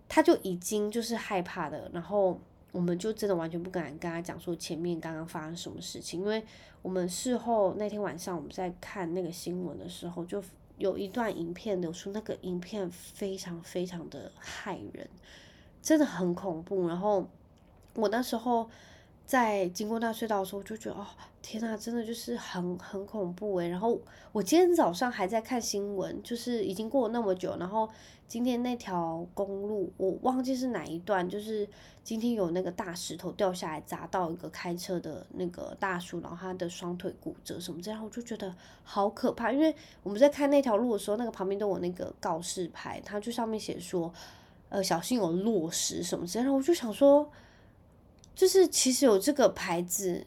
[0.09, 2.39] 他就已经就是害怕的，然后。
[2.73, 6.45] 我们就真的完全不敢跟他讲说前面刚刚发生什么事情，因为
[6.83, 10.45] 我们事后那天晚上我们在看那个新闻的时候，就
[10.77, 15.09] 有一段影片流出，那个影片非常非常的骇人，
[15.81, 16.87] 真的很恐怖。
[16.87, 17.27] 然后
[17.95, 18.69] 我那时候
[19.27, 21.07] 在经过那隧道的时候，我就觉得哦
[21.43, 23.69] 天呐，真的就是很很恐怖诶。
[23.69, 24.01] 然后
[24.33, 27.89] 我今天早上还在看新闻，就是已经过了那么久，然后。
[28.29, 31.65] 今天那条公路，我忘记是哪一段，就是
[32.03, 39.53] 今天有那个大石头掉下来砸到一个开车的那个大叔，然后他的双腿骨折什么这样，我就觉得好可怕。
[39.53, 44.13] 因为我们在看那条路的时候，那个旁边都有那个告示牌，它就上面写说，
[44.71, 46.53] 呃，小心有落石什么之类的。
[46.53, 47.31] 我就想说，
[48.37, 50.25] 就是其实有这个牌子，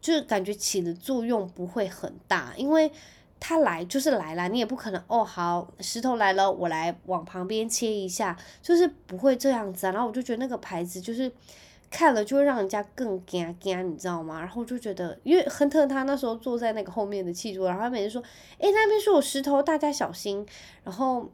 [0.00, 2.90] 就是感觉起的作用不会很大，因为。
[3.38, 5.22] 他来就是来了，你也不可能哦。
[5.22, 9.92] 好，石头来了，我来往旁边切一下，就是不会这样子啊。
[9.92, 11.30] 然后我就觉得那个牌子就是
[11.90, 14.40] 看了就会让人家更惊惊，你知道吗？
[14.40, 18.22] 然后就觉得，因为亨特他那时候坐在那个后面的气座，然后他每次说
[18.58, 20.44] ：“诶，那边是有石头，大家小心。”
[20.82, 21.30] 然后。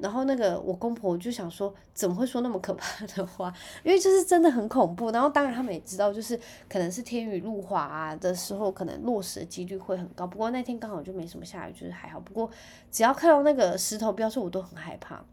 [0.00, 3.52] 然后那个我公婆就想说，怎么会说那么可怕的话？
[3.84, 5.10] 因为就是真的很恐怖。
[5.10, 10.26] 然后当然他们也知道，就是可能是天雨路滑啊的时候，可能落石的几率会很高。
[10.26, 12.18] 不过那天刚好就没什么下雨，就是还好。
[12.18, 12.50] 不过
[12.90, 15.16] 只要看到那个石头标志，我都很害怕。
[15.16, 15.24] 然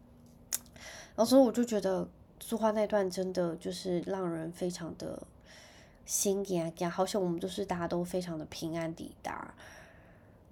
[1.16, 2.06] 后所以我就觉得
[2.38, 5.22] 苏花那段真的就是让人非常的
[6.04, 6.90] 心惊惊。
[6.90, 9.54] 好像我们就是大家都非常的平安抵达。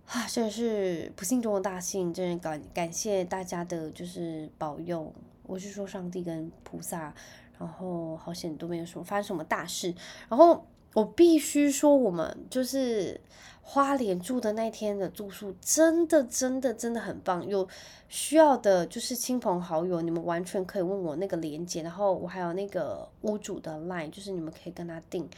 [0.08, 5.12] 啊，真是不幸中的大幸，真的感感谢大家的，就是保佑。
[5.42, 7.14] 我是说上帝跟菩萨，
[7.58, 9.94] 然后好险都没有什么发生什么大事。
[10.30, 13.20] 然后我必须说，我们就是
[13.60, 17.46] 花莲住的那天的住宿，真的真的真的很棒。
[17.46, 17.68] 有
[18.08, 25.28] 需要的，就是亲朋好友，你们完全可以问我那个连接，然后我还有那个屋主的 line，就是你们可以跟他订。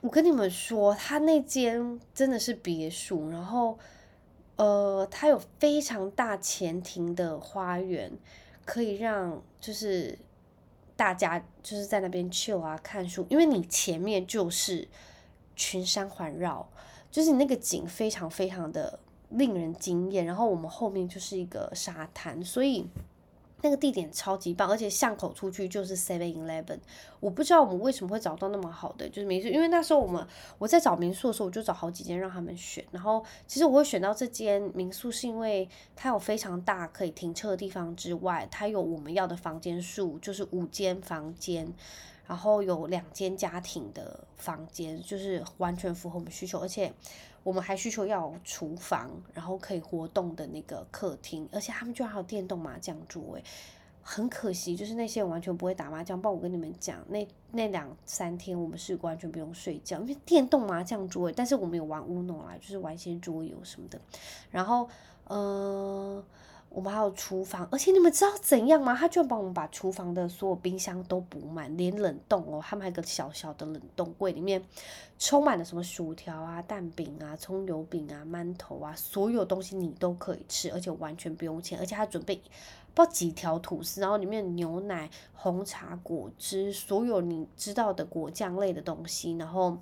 [0.00, 3.78] 我跟你们说，他那间真的是别墅，然后，
[4.56, 8.10] 呃，他有非常大前庭的花园，
[8.64, 10.18] 可以让就是
[10.96, 14.88] 大家就是在那边 chill 啊，看书，因为你前面就是
[15.54, 16.66] 群山环绕，
[17.10, 22.88] 就是你那个景非常非常的令人惊艳，然后我们后面就是一个沙滩，所以。
[23.62, 26.78] 那个地点超级棒，而且巷口出去就是 Seven Eleven。
[27.20, 30.26] 我不知道我们为什么会找到那么好的就是民宿，因为那时候我们
[30.58, 32.84] 我在找民宿的时候，我就找好几间让他们选。
[32.90, 41.70] 然后其实我会选到这间民宿，是因为它有非常大可以停车的地方之外，它有我们要的房间数，就是五间房间，
[42.30, 46.92] 然后有两间家庭的房间，就是完全符合我们需求，而且。
[47.42, 53.44] 我们还需求要厨房，然后可以活动的那个客厅，而且他们居然还有电动麻将桌，诶，
[54.02, 56.20] 很可惜，就是那些人完全不会打麻将。
[56.20, 63.98] 不然我跟你们讲，那那两三天我们是完全不用睡觉，因为电动麻将桌，但是我们有玩 Uno 啊，就是玩一些桌游什么的。
[64.50, 64.86] 然后，
[65.24, 66.22] 呃。
[66.72, 68.94] 我们还有厨房，而且你们知道怎样吗？
[68.94, 74.62] 他居然帮我们把厨房的所有冰箱都补满，连冷冻哦，他们还有个小小的冷冻柜，里面
[75.18, 81.76] 充满了什么薯条啊、蛋饼啊、葱油饼啊、馒头啊，所有东西你都可以吃，而且完全不用钱。
[81.80, 82.36] 而且他准备
[82.94, 89.76] 不知道几条吐司，然后里面牛奶、红茶、果汁，所有你知道的果酱类的东西，然后。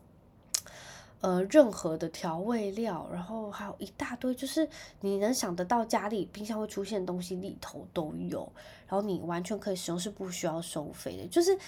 [1.20, 4.68] 呃，任何的调味料，然后还有一大堆，就是
[5.00, 8.50] 你能想得到家里冰箱会出现的东西里头都有，
[8.86, 11.58] 然后你完全可以使用，是不需要收费的，就是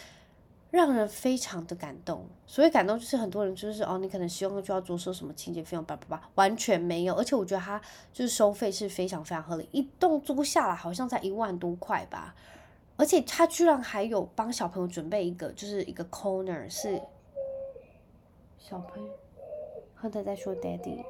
[0.70, 2.24] 让人非常的感动。
[2.46, 7.14] 所以感动就是很多人就是哦，你可能使用就要多收什么清洁费用，叭叭叭，完全没有。
[7.16, 7.80] 而且我觉得它
[8.12, 12.36] 就是收费是非常非常合理，一栋租下来好像才一万多块吧，
[12.96, 17.02] 而且他居然还有帮小朋友准备一个，就是一个 corner 是
[18.56, 19.10] 小朋友。
[20.00, 21.04] 亨特在说，Daddy，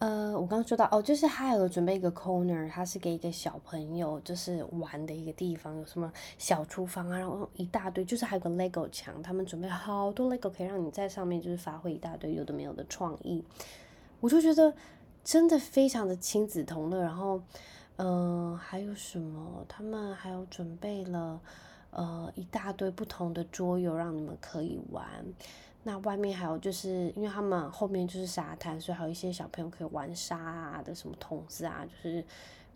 [0.00, 13.44] 呃，我刚刚说到哦，就是他有准备一个 corner，他是给一个小朋友就是玩的一个地方，有什么小厨房啊，然后一大堆，就是还有个 Lego 墙，他们准备好多 Lego 可以让你在上面就是发挥一大堆有的没有的创意，
[14.18, 14.74] 我就觉得
[15.22, 17.00] 真的非常的亲子同乐。
[17.00, 17.40] 然后，
[17.98, 19.64] 嗯、还有什么？
[19.68, 21.40] 他们还有准备了
[21.90, 25.04] 呃一大堆不同的桌游让你们可以玩。
[25.88, 32.22] 那外面还有就是，因为他们后面就是沙滩，所以还有一些小朋友可以玩沙啊的什么桶子啊，就是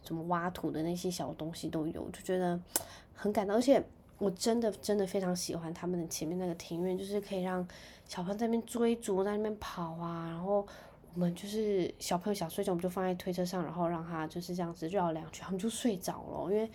[0.03, 2.59] 什么挖土的那些小东西都有，就觉得
[3.15, 3.55] 很感动。
[3.55, 3.85] 而且
[4.17, 7.69] 我真的真的非常喜欢他们的前面那个庭院，就是可以让
[8.07, 10.29] 小朋友在那边追逐，在那边跑啊。
[10.31, 10.67] 然后
[11.13, 16.71] 我们就是小朋友想睡觉，我们就放在推车上，然后让他就是这样子绕两圈，他们就睡着了，因为。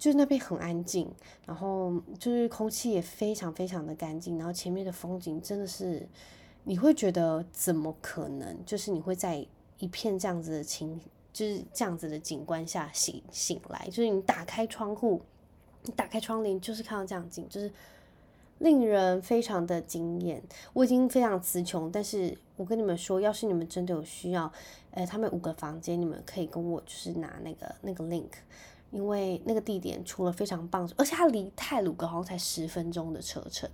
[0.00, 1.06] 就是那边很安静，
[1.46, 6.08] 然后就是空气也非常非常的干净，然后前面的风景真的是，
[6.64, 8.64] 你会觉得怎么可能？
[8.64, 9.46] 就是你会在
[9.78, 10.98] 一片这样子的情，
[11.34, 15.20] 就是这样子的景观下醒醒来，就是你打开窗户，
[15.82, 17.70] 你打开窗帘，就是看到这样景，就是
[18.60, 20.42] 令人非常的惊艳。
[20.72, 24.50] 我已经非常词穷，但是我跟你们说，要是你们真的有需要，
[24.92, 28.30] 呃，他们五个房间，你们可以跟我就是拿那个那个 link。
[28.90, 33.70] 因为那个地点除了非常棒，而且它离太鲁阁好像才十分钟的车程，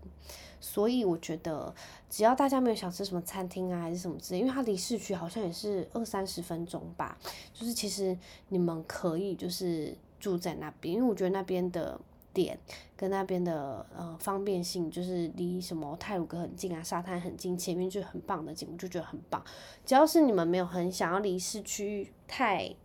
[0.61, 1.75] 所以我觉得
[2.11, 7.17] 只要大家没有想吃什么餐厅啊，还是什么之类，因为它离市区好像也是二三十分钟吧，
[7.55, 8.17] 就是其实
[8.49, 11.99] 你们可以就是住在那边，因为我觉得那边的
[12.35, 12.59] 点
[12.95, 19.43] 跟那边的呃方便性，就是离什么太鲁阁很近啊，沙滩很近，前面就很棒的景，我就觉得很棒。
[19.87, 22.77] 只要是你们没有很想要离市区太。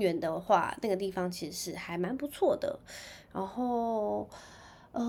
[0.00, 2.78] 远的话，那个地方其实是还蛮不错的。
[3.32, 4.28] 然后，
[4.92, 5.02] 呃，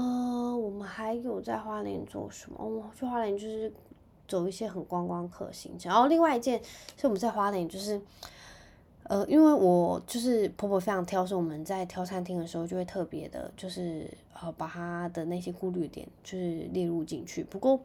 [0.58, 2.58] 我们还有在花莲做什么？
[2.60, 3.72] 我们去花莲就是
[4.28, 5.92] 走一些很观光客行程。
[5.92, 6.62] 然后另外一件
[6.98, 8.02] 是我们在花莲就是，
[9.04, 14.10] 呃，因为我就是婆婆非常挑，所以我们在挑餐厅的时候就会特别的，就是
[14.40, 17.44] 呃把她的那些顾虑点就是列入进去。
[17.44, 17.80] 不过。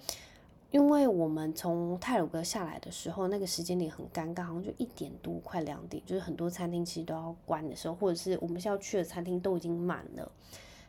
[0.72, 10.32] 因为我们从泰鲁阁下来的时候，那个时间点很尴尬，好像就一点多，快两点，就是很多餐厅其实都要关的时候，或者是我们要去的餐厅都已经满了。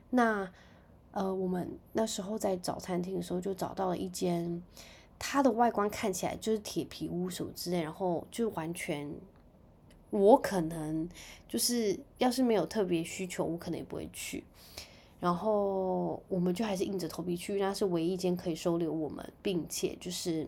[0.09, 0.49] 那
[1.11, 4.63] 呃，我们那时候在找餐厅的时候，就找到了一间，
[5.19, 9.13] 它的外观看起来就是铁皮屋什么之类，然后就完全，
[10.11, 11.09] 我可能
[11.45, 14.45] 就是要是没有特别需求，我可能也不会去。
[15.23, 20.45] 然后我们就还是硬着头皮去，那是唯一一间可以收留我们，并且就是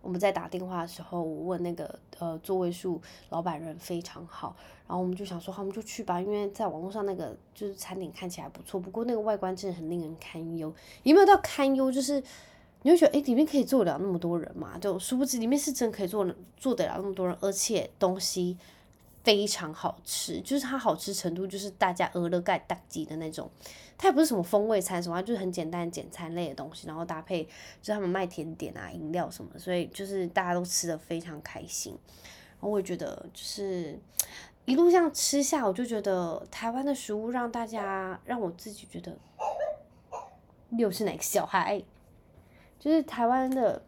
[0.00, 4.54] 我们在打电话的时候，我问那个呃座位数老板人非常好，
[4.86, 11.90] 然后我们就想说，好，我们就去吧，因为在网络上那个就是餐厅看起来不错，不过那个外观真的很令人堪忧，有没有到堪忧？
[11.90, 12.22] 就是
[12.82, 14.78] 你会觉得，诶，里面可以坐得了那么多人嘛？
[14.78, 16.24] 就殊不知里面是真可以坐
[16.56, 18.56] 坐得了那么多人，而且东西。
[19.26, 23.50] 非常好吃，就是它好吃程度就是大家饿了盖大吉的那种。
[23.98, 27.42] 它也不是什么风味餐什么，就是很简单简餐类的东西，然后搭配
[27.82, 31.98] 就他们卖甜点啊、饮料什么，所以就是大家都吃得非常开心。
[32.12, 33.98] 然后我也觉得就是
[34.64, 39.18] 一路这样吃下，我就觉得台湾的食物让大家让我自己觉得
[40.70, 41.82] 又是哪个小孩，
[42.78, 43.82] 就是台湾的。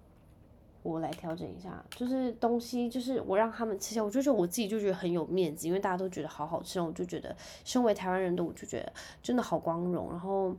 [0.89, 10.09] 我来调整一下，就是东西，就是我让他们吃下，我就觉得我自己就觉得很有面子，因为大家都觉得好好吃，我就觉得身为台湾人的我就觉得真的好光荣。
[10.11, 10.57] 然后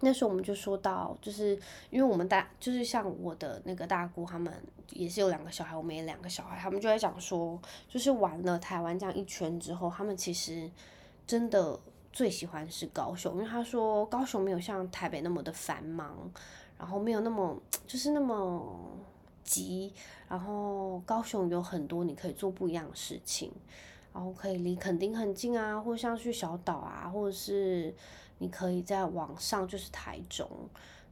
[0.00, 1.58] 那时候我们就说到，就是
[1.90, 4.50] 因为我们大，就是像我的那个大姑，他们
[4.90, 10.70] 也是有两个小孩，我们也两个小孩，他们就在讲说，就是玩了台湾这样一圈之后，他们其实
[11.26, 11.78] 真的
[12.12, 16.16] 最喜欢是高雄，因为他说高雄没有像台北那么的繁忙，
[16.78, 17.56] 然后没有那么
[17.86, 18.96] 就是那么。
[19.50, 19.92] 急，
[20.28, 23.50] 然后高雄有很多你可以做不一样的事情，
[24.14, 27.92] 然后可以离垦丁很近啊，或像去小岛啊，或者是
[28.38, 30.48] 你可以在网上就是台中，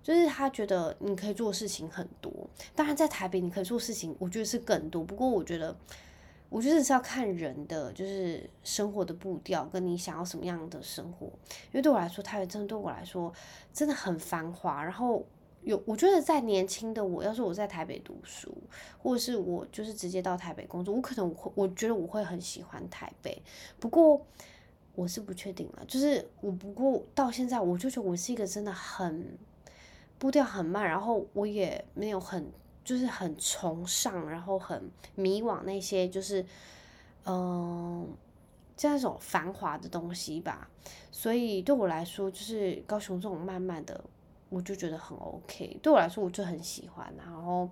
[0.04, 2.32] 就是他觉得你可以做事情很多。
[2.76, 5.02] 当然在台北你可以做事情，我觉得是更多。
[5.02, 5.76] 不过我觉得，
[6.48, 11.26] 我觉得是要看人的就是生活的步调，跟你想要什么样的生活。
[11.26, 13.32] 因为对我来说，台北真的对我来说
[13.72, 15.26] 真的很繁华，然后。
[15.62, 18.56] 有，我觉得在年轻的我，要是我在台北读书，
[18.96, 23.42] 或者是我就是直接到台北工作，我可能我会，我觉得我会很喜欢台北。
[23.78, 24.24] 不过
[24.94, 29.36] 我是不确定了，就是我不过到现在，我就觉得我是一个真的很
[30.18, 32.50] 步调很慢，然后我也没有很
[32.82, 36.46] 就是很崇尚，然后很迷惘那些就是
[37.24, 38.08] 嗯
[38.76, 40.70] 这样一种繁华的东西吧。
[41.12, 44.02] 所以对我来说，就是高雄这种慢慢的。
[44.50, 47.12] 我就觉得很 OK，对我来说我就很喜欢。
[47.16, 47.68] 然后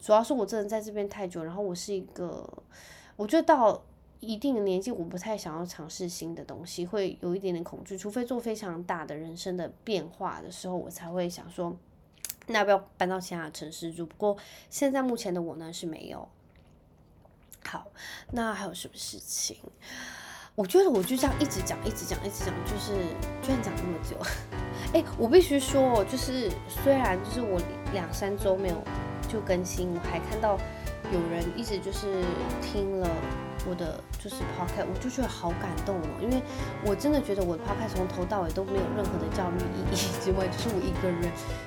[0.00, 2.46] 主要是我真的在这边太久，然后我是一个，
[3.16, 3.80] 我觉得到
[4.20, 7.96] 一定的年纪，我不太想要尝试新的东西，会有一点点恐惧。
[7.96, 11.76] 除非做非常大的人生的变化的时候，我才会想说，
[12.46, 14.06] 那要不要搬到其他城市住？
[14.06, 14.36] 不过
[14.68, 16.28] 现在目前的我呢是没有。
[17.64, 17.86] 好，
[18.32, 19.56] 那还有什么事情？
[20.54, 22.94] 我觉得我就这样一直讲，一直讲，一直讲，就是
[23.42, 24.16] 居然讲那么久。
[24.96, 27.60] 哎，我必须说，就是虽然就是我
[27.92, 28.82] 两三周没有
[29.28, 30.56] 就更新，我还看到
[31.12, 32.24] 有人一直就是
[32.62, 33.06] 听了。
[33.68, 36.40] 我的就是 podcast，我就觉得好感动哦，因为
[36.84, 41.20] 我真的觉得我的 podcast 从头到尾都没有任何的教育意义之外，就是我一个人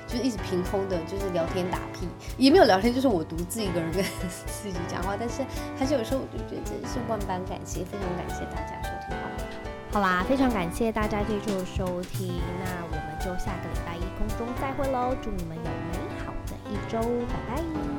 [0.08, 2.08] 就是一直凭空的，就是聊天打屁，
[2.38, 4.02] 也没有聊天，就是我独自一个人跟
[4.48, 5.14] 自己讲话。
[5.14, 5.42] 但是
[5.78, 9.28] 还是有时候我就觉得真是万般感谢，非常感谢大家收听，好？
[9.92, 16.98] 好啦，非常感谢大家这周收听，那我就下个礼拜一空中再会喽，祝你们有美好的一周，
[17.28, 17.89] 拜拜。